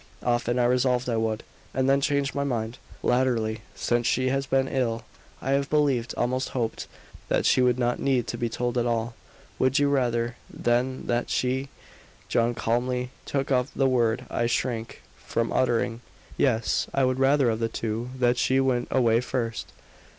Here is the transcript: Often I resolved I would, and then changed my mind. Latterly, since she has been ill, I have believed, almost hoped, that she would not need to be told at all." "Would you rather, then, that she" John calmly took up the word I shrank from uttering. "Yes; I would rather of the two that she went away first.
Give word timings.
Often 0.23 0.57
I 0.57 0.63
resolved 0.65 1.07
I 1.07 1.17
would, 1.17 1.43
and 1.75 1.87
then 1.87 2.01
changed 2.01 2.33
my 2.33 2.43
mind. 2.43 2.79
Latterly, 3.03 3.61
since 3.75 4.07
she 4.07 4.29
has 4.29 4.47
been 4.47 4.67
ill, 4.67 5.03
I 5.43 5.51
have 5.51 5.69
believed, 5.69 6.15
almost 6.17 6.49
hoped, 6.57 6.87
that 7.29 7.45
she 7.45 7.61
would 7.61 7.77
not 7.77 7.99
need 7.99 8.25
to 8.25 8.35
be 8.39 8.49
told 8.49 8.79
at 8.79 8.87
all." 8.87 9.13
"Would 9.59 9.77
you 9.77 9.89
rather, 9.89 10.37
then, 10.51 11.05
that 11.05 11.29
she" 11.29 11.69
John 12.29 12.55
calmly 12.55 13.11
took 13.27 13.51
up 13.51 13.67
the 13.75 13.87
word 13.87 14.25
I 14.31 14.47
shrank 14.47 15.03
from 15.23 15.53
uttering. 15.53 16.01
"Yes; 16.35 16.87
I 16.95 17.03
would 17.05 17.19
rather 17.19 17.51
of 17.51 17.59
the 17.59 17.69
two 17.69 18.09
that 18.17 18.39
she 18.39 18.59
went 18.59 18.87
away 18.89 19.21
first. 19.21 19.67